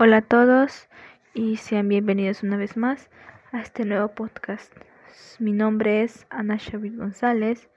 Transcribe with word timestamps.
Hola 0.00 0.18
a 0.18 0.22
todos 0.22 0.88
y 1.34 1.56
sean 1.56 1.88
bienvenidos 1.88 2.44
una 2.44 2.56
vez 2.56 2.76
más 2.76 3.10
a 3.50 3.60
este 3.60 3.84
nuevo 3.84 4.06
podcast. 4.06 4.72
Mi 5.40 5.52
nombre 5.52 6.04
es 6.04 6.24
Ana 6.30 6.56
Xavier 6.56 6.94
González 6.94 7.68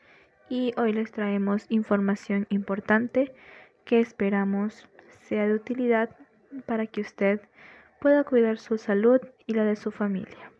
y 0.47 0.71
hoy 0.77 0.93
les 0.93 1.11
traemos 1.11 1.65
información 1.69 2.45
importante 2.51 3.33
que 3.85 3.99
esperamos 3.99 4.87
sea 5.21 5.47
de 5.47 5.55
utilidad 5.55 6.15
para 6.67 6.85
que 6.85 7.01
usted 7.01 7.41
pueda 7.99 8.23
cuidar 8.23 8.59
su 8.59 8.77
salud 8.77 9.19
y 9.47 9.55
la 9.55 9.65
de 9.65 9.75
su 9.75 9.89
familia. 9.89 10.51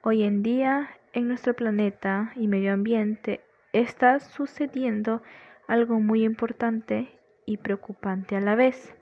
Hoy 0.00 0.22
en 0.22 0.42
día 0.42 0.88
en 1.12 1.28
nuestro 1.28 1.52
planeta 1.52 2.32
y 2.36 2.48
medio 2.48 2.72
ambiente 2.72 3.42
está 3.74 4.18
sucediendo 4.18 5.22
algo 5.68 6.00
muy 6.00 6.24
importante 6.24 7.20
y 7.44 7.58
preocupante 7.58 8.34
a 8.34 8.40
la 8.40 8.54
vez 8.54 8.96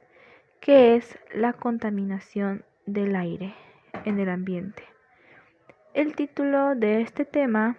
que 0.65 0.97
es 0.97 1.19
la 1.35 1.53
contaminación 1.53 2.65
del 2.87 3.17
aire 3.17 3.55
en 4.07 4.19
el 4.19 4.31
ambiente. 4.31 4.83
El 5.93 6.17
título 6.17 6.75
de 6.75 7.03
este 7.03 7.27
tema 7.27 7.77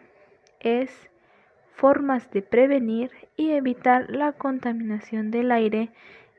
es 0.60 1.10
Formas 1.74 2.30
de 2.30 2.44
prevenir 2.44 3.10
y 3.36 3.54
evitar 3.54 4.12
la 4.12 4.34
contaminación 4.34 5.32
del 5.32 5.52
aire 5.52 5.90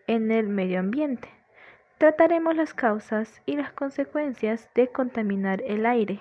en 0.07 0.31
el 0.31 0.47
medio 0.47 0.79
ambiente. 0.79 1.29
Trataremos 1.99 2.55
las 2.55 2.75
causas 2.75 3.43
y 3.45 3.57
las 3.57 3.73
consecuencias 3.73 4.71
de 4.77 4.87
contaminar 4.87 5.65
el 5.67 5.85
aire 5.85 6.21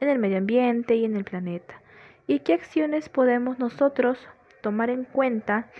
en 0.00 0.10
el 0.10 0.18
medio 0.18 0.36
ambiente 0.36 0.96
y 0.96 1.06
en 1.06 1.16
el 1.16 1.24
planeta 1.24 1.80
y 2.26 2.40
qué 2.40 2.52
acciones 2.52 3.08
podemos 3.08 3.58
nosotros 3.58 4.18
tomar 4.60 4.90
en 4.90 5.04
cuenta 5.04 5.70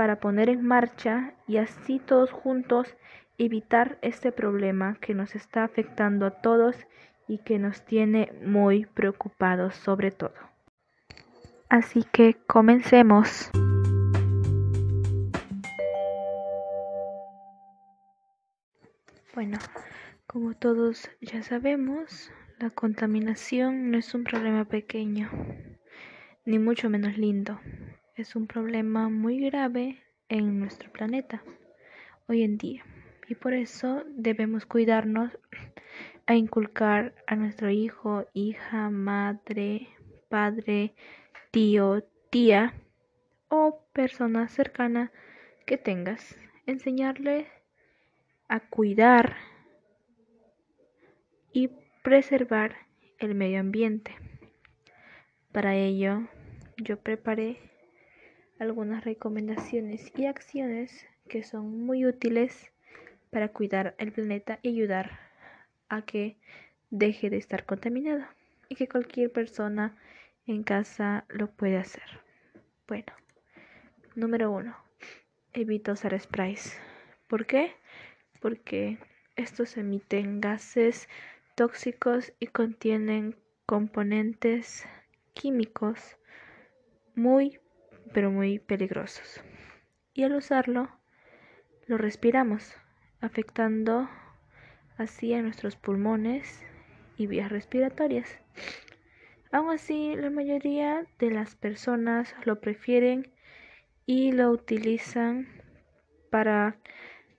para 0.00 0.18
poner 0.18 0.48
en 0.48 0.66
marcha 0.66 1.34
y 1.46 1.58
así 1.58 1.98
todos 1.98 2.30
juntos 2.30 2.96
evitar 3.36 3.98
este 4.00 4.32
problema 4.32 4.96
que 4.98 5.12
nos 5.12 5.34
está 5.34 5.62
afectando 5.62 6.24
a 6.24 6.30
todos 6.40 6.74
y 7.28 7.36
que 7.36 7.58
nos 7.58 7.84
tiene 7.84 8.32
muy 8.42 8.86
preocupados 8.86 9.74
sobre 9.74 10.10
todo. 10.10 10.32
Así 11.68 12.02
que 12.12 12.34
comencemos. 12.46 13.50
Bueno, 19.34 19.58
como 20.26 20.54
todos 20.54 21.10
ya 21.20 21.42
sabemos, 21.42 22.32
la 22.58 22.70
contaminación 22.70 23.90
no 23.90 23.98
es 23.98 24.14
un 24.14 24.24
problema 24.24 24.64
pequeño, 24.64 25.28
ni 26.46 26.58
mucho 26.58 26.88
menos 26.88 27.18
lindo 27.18 27.60
es 28.20 28.36
un 28.36 28.46
problema 28.46 29.08
muy 29.08 29.40
grave 29.40 29.98
en 30.28 30.60
nuestro 30.60 30.92
planeta 30.92 31.42
hoy 32.28 32.42
en 32.42 32.58
día 32.58 32.84
y 33.28 33.34
por 33.34 33.54
eso 33.54 34.04
debemos 34.10 34.66
cuidarnos 34.66 35.38
a 36.26 36.34
inculcar 36.34 37.14
a 37.26 37.34
nuestro 37.34 37.70
hijo, 37.70 38.26
hija, 38.34 38.90
madre, 38.90 39.88
padre, 40.28 40.94
tío, 41.50 42.04
tía 42.28 42.74
o 43.48 43.86
persona 43.94 44.48
cercana 44.48 45.10
que 45.64 45.78
tengas. 45.78 46.36
Enseñarle 46.66 47.46
a 48.48 48.60
cuidar 48.60 49.36
y 51.54 51.70
preservar 52.02 52.76
el 53.18 53.34
medio 53.34 53.60
ambiente. 53.60 54.14
Para 55.52 55.74
ello, 55.74 56.28
yo 56.76 56.98
preparé 56.98 57.69
algunas 58.60 59.04
recomendaciones 59.04 60.12
y 60.16 60.26
acciones 60.26 61.06
que 61.28 61.42
son 61.42 61.84
muy 61.86 62.04
útiles 62.04 62.70
para 63.30 63.48
cuidar 63.48 63.94
el 63.98 64.12
planeta 64.12 64.58
y 64.62 64.68
ayudar 64.68 65.18
a 65.88 66.02
que 66.02 66.36
deje 66.90 67.30
de 67.30 67.38
estar 67.38 67.64
contaminado 67.64 68.24
y 68.68 68.74
que 68.74 68.86
cualquier 68.86 69.32
persona 69.32 69.96
en 70.46 70.62
casa 70.62 71.24
lo 71.30 71.50
puede 71.50 71.78
hacer. 71.78 72.02
Bueno, 72.86 73.12
número 74.14 74.50
uno, 74.50 74.76
evita 75.54 75.92
usar 75.92 76.20
sprays. 76.20 76.78
¿Por 77.28 77.46
qué? 77.46 77.72
Porque 78.40 78.98
estos 79.36 79.78
emiten 79.78 80.42
gases 80.42 81.08
tóxicos 81.54 82.34
y 82.38 82.48
contienen 82.48 83.36
componentes 83.64 84.84
químicos 85.32 86.18
muy 87.14 87.58
pero 88.12 88.30
muy 88.30 88.58
peligrosos. 88.58 89.42
Y 90.14 90.24
al 90.24 90.34
usarlo, 90.34 90.90
lo 91.86 91.98
respiramos, 91.98 92.74
afectando 93.20 94.08
así 94.96 95.32
a 95.34 95.42
nuestros 95.42 95.76
pulmones 95.76 96.62
y 97.16 97.26
vías 97.26 97.50
respiratorias. 97.50 98.38
Aún 99.52 99.70
así, 99.70 100.14
la 100.16 100.30
mayoría 100.30 101.06
de 101.18 101.30
las 101.30 101.56
personas 101.56 102.34
lo 102.44 102.60
prefieren 102.60 103.32
y 104.06 104.32
lo 104.32 104.50
utilizan 104.50 105.48
para 106.30 106.76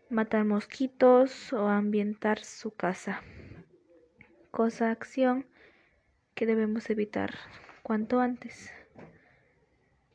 matar 0.10 0.44
mosquitos 0.44 1.54
o 1.54 1.68
ambientar 1.68 2.44
su 2.44 2.72
casa. 2.72 3.22
Cosa, 4.52 4.92
acción 4.92 5.46
que 6.36 6.46
debemos 6.46 6.90
evitar 6.90 7.34
cuanto 7.84 8.20
antes. 8.20 8.74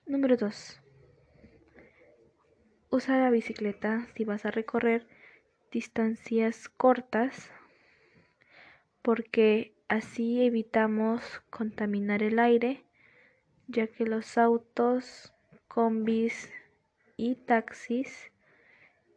Número 0.08 0.36
2. 0.36 0.80
Usa 2.90 3.18
la 3.18 3.28
bicicleta 3.30 4.06
si 4.14 4.24
vas 4.24 4.46
a 4.46 4.52
recorrer 4.52 5.04
distancias 5.72 6.68
cortas 6.68 7.50
porque 9.02 9.74
así 9.88 10.46
evitamos 10.46 11.42
contaminar 11.50 12.22
el 12.22 12.38
aire 12.38 12.84
ya 13.66 13.88
que 13.88 14.06
los 14.06 14.38
autos, 14.38 15.34
combis 15.66 16.52
y 17.16 17.34
taxis 17.34 18.30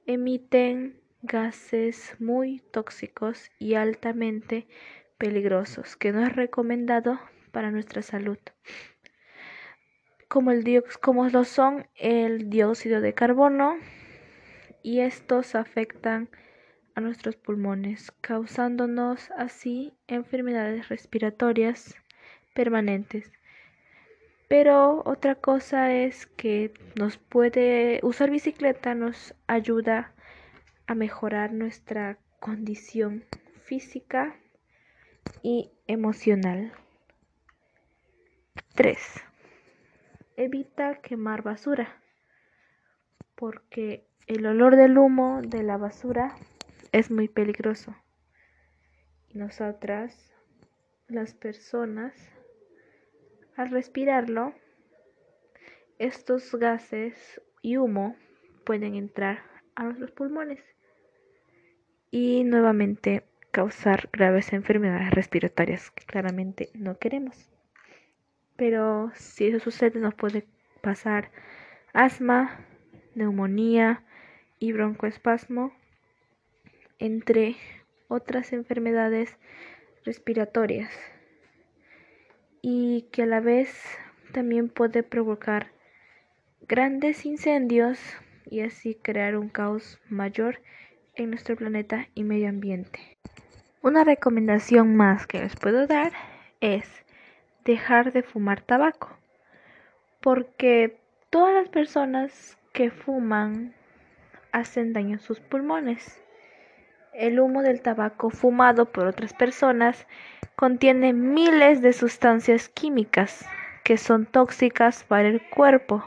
emiten 0.08 1.00
gases 1.22 2.16
muy 2.18 2.62
tóxicos 2.72 3.52
y 3.60 3.76
altamente 3.76 4.68
peligrosos 5.20 5.96
que 5.96 6.12
no 6.12 6.26
es 6.26 6.36
recomendado 6.36 7.20
para 7.52 7.70
nuestra 7.70 8.02
salud 8.02 8.40
como, 10.30 10.52
el 10.52 10.84
como 11.02 11.28
lo 11.28 11.44
son 11.44 11.88
el 11.96 12.50
dióxido 12.50 13.02
de 13.02 13.14
carbono 13.14 13.78
y 14.84 15.02
estos 15.02 15.56
afectan 15.56 16.30
a 16.96 17.02
nuestros 17.02 17.36
pulmones, 17.36 18.12
causándonos 18.22 19.32
así 19.32 19.94
enfermedades 20.08 20.88
respiratorias 20.88 21.96
permanentes. 22.54 23.32
Pero 24.48 25.02
otra 25.06 25.36
cosa 25.36 25.94
es 25.94 26.28
que 26.28 26.74
nos 26.96 27.18
puede 27.18 28.00
usar 28.04 28.30
bicicleta 28.30 28.96
nos 28.96 29.36
ayuda 29.48 30.14
a 30.88 30.96
mejorar 30.96 31.54
nuestra 31.54 32.18
condición 32.40 33.24
física 33.64 34.36
y 35.44 35.72
emocional. 35.88 36.72
3 38.76 39.29
evita 40.40 41.02
quemar 41.02 41.44
basura, 41.44 42.02
porque 43.36 44.08
el 44.26 44.46
olor 44.46 44.78
del 44.78 44.98
humo 44.98 45.42
de 45.42 45.64
la 45.64 45.76
basura 45.76 46.34
es 46.94 47.12
muy 47.12 47.28
peligroso. 47.28 47.94
Nosotras, 49.34 50.34
las 51.10 51.34
personas, 51.34 52.14
al 53.58 53.70
respirarlo, 53.70 54.54
estos 55.98 56.56
gases 56.56 57.42
y 57.62 57.76
humo 57.76 58.16
pueden 58.66 58.96
entrar 58.96 59.44
a 59.76 59.84
nuestros 59.84 60.12
pulmones 60.12 60.64
y 62.12 62.46
nuevamente 62.46 63.26
causar 63.52 64.08
graves 64.14 64.54
enfermedades 64.54 65.12
respiratorias 65.12 65.92
que 65.92 66.06
claramente 66.06 66.70
no 66.76 66.98
queremos. 66.98 67.59
Pero 68.60 69.10
si 69.16 69.48
eso 69.48 69.60
sucede 69.60 70.00
nos 70.00 70.14
puede 70.14 70.46
pasar 70.82 71.32
asma, 71.94 72.60
neumonía 73.16 74.04
y 74.60 74.74
broncoespasmo, 74.74 75.72
entre 77.00 77.56
otras 78.10 78.52
enfermedades 78.52 79.38
respiratorias 80.04 80.92
y 82.62 83.08
que 83.14 83.24
a 83.24 83.28
la 83.28 83.40
vez 83.40 83.82
también 84.34 84.68
puede 84.68 85.04
provocar 85.04 85.72
grandes 86.68 87.26
incendios 87.26 87.98
y 88.46 88.60
así 88.60 88.96
crear 88.96 89.38
un 89.38 89.48
caos 89.48 90.02
mayor 90.10 90.62
en 91.16 91.30
nuestro 91.30 91.56
planeta 91.56 92.10
y 92.14 92.26
medio 92.26 92.50
ambiente. 92.50 93.18
Una 93.82 94.04
recomendación 94.04 94.98
más 94.98 95.28
que 95.28 95.40
les 95.40 95.56
puedo 95.56 95.88
dar 95.88 96.12
es 96.60 97.06
dejar 97.70 98.12
de 98.14 98.24
fumar 98.24 98.62
tabaco, 98.62 99.16
porque 100.22 101.00
todas 101.30 101.54
las 101.54 101.70
personas 101.70 102.58
que 102.74 102.90
fuman 102.90 103.76
hacen 104.52 104.92
daño 104.92 105.18
a 105.18 105.20
sus 105.20 105.40
pulmones 105.40 106.20
El 107.14 107.40
humo 107.40 107.62
del 107.62 107.82
tabaco 107.84 108.32
fumado 108.32 108.92
por 108.92 109.06
otras 109.06 109.34
personas 109.34 110.08
contiene 110.56 111.14
miles 111.14 111.84
de 111.84 111.94
sustancias 111.94 112.70
químicas 112.70 113.48
que 113.84 113.98
son 113.98 114.26
tóxicas 114.26 115.04
para 115.04 115.28
el 115.28 115.42
cuerpo. 115.50 116.04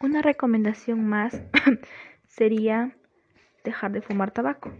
Una 0.00 0.22
recomendación 0.22 1.06
más 1.06 1.40
sería 2.26 2.96
dejar 3.62 3.92
de 3.92 4.02
fumar 4.02 4.32
tabaco. 4.32 4.72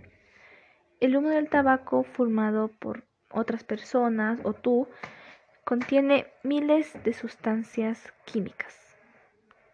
El 0.99 1.17
humo 1.17 1.29
del 1.29 1.49
tabaco 1.49 2.03
fumado 2.03 2.69
por 2.69 3.05
otras 3.31 3.63
personas 3.63 4.41
o 4.43 4.55
tú 4.55 4.89
contiene 5.65 6.27
miles 6.43 6.93
de 7.05 7.13
sustancias 7.13 8.13
químicas 8.25 8.83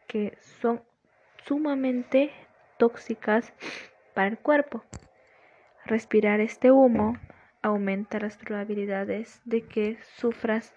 que 0.09 0.37
son 0.61 0.83
sumamente 1.47 2.33
tóxicas 2.79 3.53
para 4.15 4.29
el 4.29 4.39
cuerpo. 4.39 4.83
Respirar 5.85 6.41
este 6.41 6.71
humo 6.71 7.17
aumenta 7.63 8.19
las 8.19 8.37
probabilidades 8.37 9.41
de 9.45 9.63
que 9.63 9.99
sufras 10.17 10.75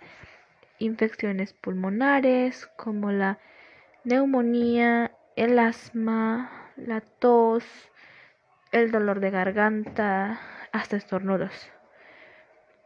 infecciones 0.79 1.53
pulmonares 1.53 2.67
como 2.75 3.11
la 3.11 3.39
neumonía, 4.03 5.11
el 5.35 5.59
asma, 5.59 6.71
la 6.75 7.01
tos, 7.01 7.65
el 8.71 8.91
dolor 8.91 9.19
de 9.19 9.31
garganta, 9.31 10.39
hasta 10.71 10.97
estornudos. 10.97 11.69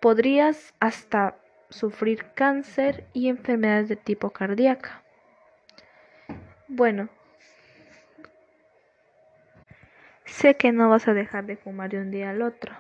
Podrías 0.02 0.74
hasta 0.80 1.38
sufrir 1.70 2.26
cáncer 2.36 3.06
y 3.14 3.30
enfermedades 3.30 3.90
de 3.90 3.96
tipo 3.96 4.30
cardíaca. 4.30 5.04
Bueno, 6.68 7.10
sé 10.26 10.56
que 10.56 10.72
no 10.72 10.90
vas 10.90 11.08
a 11.08 11.14
dejar 11.14 11.46
de 11.46 11.58
fumar 11.58 11.90
de 11.90 12.00
un 12.00 12.12
día 12.12 12.32
al 12.32 12.42
otro, 12.42 12.74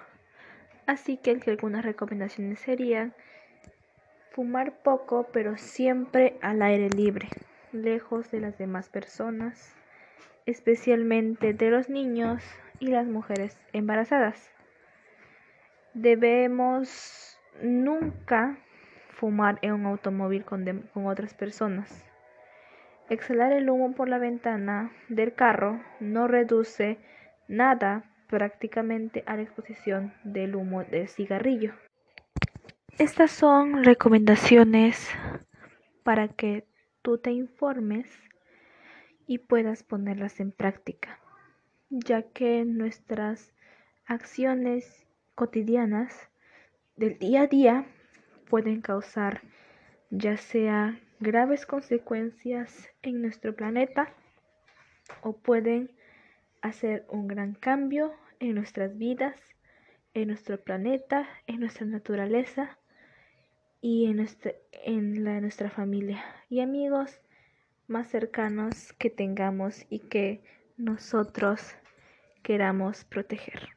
así 0.85 1.17
que 1.17 1.39
algunas 1.47 1.85
recomendaciones 1.85 2.59
serían 2.59 3.13
fumar 4.31 4.73
poco 4.79 5.27
pero 5.31 5.57
siempre 5.57 6.37
al 6.41 6.61
aire 6.61 6.89
libre, 6.89 7.29
lejos 7.71 8.31
de 8.31 8.41
las 8.41 8.57
demás 8.57 8.89
personas, 8.89 9.73
especialmente 10.45 11.53
de 11.53 11.69
los 11.69 11.89
niños 11.89 12.43
y 12.79 12.87
las 12.87 13.07
mujeres 13.07 13.57
embarazadas. 13.71 14.51
Debemos 15.93 17.39
nunca 17.61 18.57
fumar 19.15 19.59
en 19.61 19.73
un 19.73 19.85
automóvil 19.85 20.45
con, 20.45 20.65
con 20.93 21.07
otras 21.07 21.33
personas. 21.33 22.05
Exhalar 23.09 23.53
el 23.53 23.69
humo 23.69 23.93
por 23.93 24.09
la 24.09 24.17
ventana 24.17 24.91
del 25.09 25.33
carro 25.33 25.81
no 25.99 26.27
reduce 26.27 26.97
nada 27.47 28.03
prácticamente 28.27 29.23
a 29.27 29.35
la 29.35 29.43
exposición 29.43 30.13
del 30.23 30.55
humo 30.55 30.83
del 30.83 31.07
cigarrillo. 31.07 31.73
Estas 32.97 33.31
son 33.31 33.83
recomendaciones 33.83 35.09
para 36.03 36.27
que 36.27 36.65
tú 37.01 37.17
te 37.17 37.31
informes 37.31 38.07
y 39.27 39.39
puedas 39.39 39.83
ponerlas 39.83 40.39
en 40.39 40.51
práctica, 40.51 41.19
ya 41.89 42.23
que 42.23 42.63
nuestras 42.65 43.53
acciones 44.05 45.05
cotidianas 45.35 46.29
del 46.95 47.19
día 47.19 47.41
a 47.41 47.47
día 47.47 47.85
pueden 48.49 48.81
causar 48.81 49.41
ya 50.09 50.37
sea 50.37 50.99
graves 51.19 51.65
consecuencias 51.65 52.89
en 53.01 53.21
nuestro 53.21 53.55
planeta 53.55 54.13
o 55.21 55.33
pueden 55.33 55.91
hacer 56.61 57.05
un 57.09 57.27
gran 57.27 57.53
cambio 57.53 58.13
en 58.39 58.55
nuestras 58.55 58.97
vidas, 58.97 59.35
en 60.13 60.29
nuestro 60.29 60.59
planeta, 60.63 61.27
en 61.47 61.59
nuestra 61.59 61.85
naturaleza 61.85 62.77
y 63.81 64.05
en, 64.05 64.17
nuestra, 64.17 64.53
en 64.71 65.23
la 65.23 65.33
de 65.33 65.41
nuestra 65.41 65.69
familia 65.69 66.23
y 66.49 66.61
amigos 66.61 67.19
más 67.87 68.07
cercanos 68.07 68.93
que 68.93 69.09
tengamos 69.09 69.85
y 69.89 69.99
que 69.99 70.41
nosotros 70.77 71.75
queramos 72.41 73.03
proteger. 73.05 73.69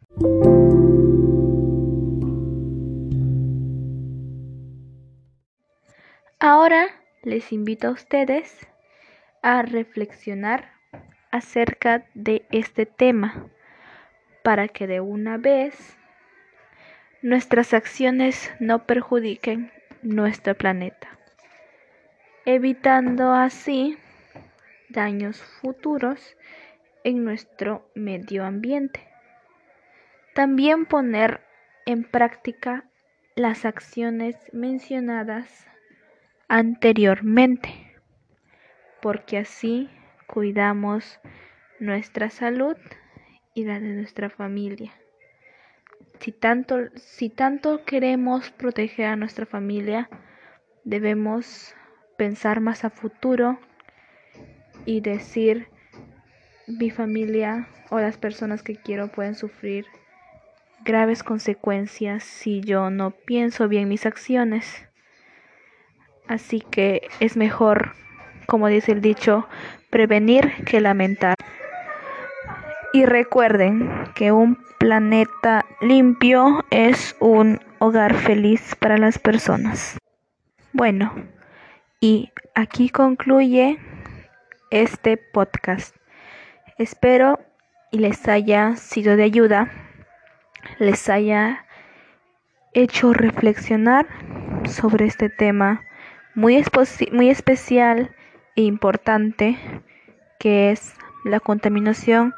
Ahora 6.40 6.86
les 7.24 7.52
invito 7.52 7.88
a 7.88 7.90
ustedes 7.90 8.64
a 9.42 9.62
reflexionar 9.62 10.70
acerca 11.32 12.06
de 12.14 12.46
este 12.52 12.86
tema 12.86 13.48
para 14.44 14.68
que 14.68 14.86
de 14.86 15.00
una 15.00 15.36
vez 15.36 15.98
nuestras 17.22 17.74
acciones 17.74 18.52
no 18.60 18.86
perjudiquen 18.86 19.72
nuestro 20.02 20.56
planeta, 20.56 21.08
evitando 22.44 23.32
así 23.32 23.98
daños 24.90 25.42
futuros 25.42 26.36
en 27.02 27.24
nuestro 27.24 27.90
medio 27.96 28.44
ambiente. 28.44 29.08
También 30.36 30.86
poner 30.86 31.40
en 31.84 32.04
práctica 32.04 32.84
las 33.34 33.64
acciones 33.64 34.36
mencionadas 34.52 35.66
anteriormente, 36.48 37.68
porque 39.00 39.38
así 39.38 39.88
cuidamos 40.26 41.20
nuestra 41.78 42.30
salud 42.30 42.76
y 43.54 43.64
la 43.64 43.78
de 43.80 43.94
nuestra 43.94 44.30
familia. 44.30 44.92
Si 46.20 46.32
tanto, 46.32 46.88
si 46.96 47.28
tanto 47.28 47.84
queremos 47.84 48.50
proteger 48.50 49.06
a 49.06 49.16
nuestra 49.16 49.46
familia, 49.46 50.08
debemos 50.84 51.74
pensar 52.16 52.60
más 52.60 52.84
a 52.84 52.90
futuro 52.90 53.58
y 54.84 55.00
decir, 55.00 55.68
mi 56.66 56.90
familia 56.90 57.68
o 57.90 58.00
las 58.00 58.18
personas 58.18 58.62
que 58.62 58.76
quiero 58.76 59.08
pueden 59.08 59.34
sufrir 59.34 59.86
graves 60.84 61.22
consecuencias 61.22 62.24
si 62.24 62.60
yo 62.60 62.90
no 62.90 63.10
pienso 63.10 63.68
bien 63.68 63.88
mis 63.88 64.06
acciones. 64.06 64.87
Así 66.28 66.60
que 66.60 67.08
es 67.20 67.36
mejor, 67.36 67.94
como 68.46 68.68
dice 68.68 68.92
el 68.92 69.00
dicho, 69.00 69.48
prevenir 69.90 70.64
que 70.64 70.80
lamentar. 70.80 71.34
Y 72.92 73.06
recuerden 73.06 73.90
que 74.14 74.32
un 74.32 74.58
planeta 74.78 75.64
limpio 75.80 76.64
es 76.70 77.16
un 77.18 77.60
hogar 77.78 78.14
feliz 78.14 78.76
para 78.78 78.98
las 78.98 79.18
personas. 79.18 79.98
Bueno, 80.72 81.12
y 82.00 82.30
aquí 82.54 82.90
concluye 82.90 83.78
este 84.70 85.16
podcast. 85.16 85.96
Espero 86.76 87.40
y 87.90 87.98
les 87.98 88.28
haya 88.28 88.76
sido 88.76 89.16
de 89.16 89.24
ayuda, 89.24 89.70
les 90.78 91.08
haya 91.08 91.64
hecho 92.74 93.14
reflexionar 93.14 94.06
sobre 94.64 95.06
este 95.06 95.30
tema 95.30 95.82
muy, 96.38 96.62
muy 97.10 97.30
especial 97.30 98.14
e 98.54 98.62
importante 98.62 99.58
que 100.38 100.70
es 100.70 100.94
la 101.24 101.40
contaminación 101.40 102.32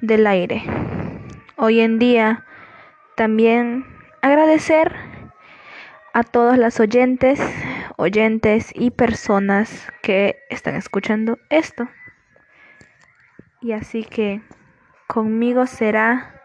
del 0.00 0.26
aire. 0.26 0.62
Hoy 1.58 1.80
en 1.80 1.98
día 1.98 2.46
también 3.16 3.84
agradecer 4.22 4.96
a 6.14 6.22
todos 6.22 6.56
las 6.56 6.80
oyentes, 6.80 7.38
oyentes 7.98 8.72
y 8.74 8.90
personas 8.92 9.92
que 10.00 10.38
están 10.48 10.74
escuchando 10.76 11.38
esto. 11.50 11.86
Y 13.60 13.72
así 13.72 14.04
que 14.04 14.40
conmigo 15.06 15.66
será 15.66 16.40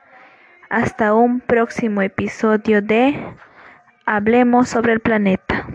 hasta 0.70 1.14
un 1.14 1.40
próximo 1.40 2.02
episodio 2.02 2.82
de 2.82 3.18
Hablemos 4.06 4.68
sobre 4.68 4.92
el 4.92 5.00
planeta. 5.00 5.66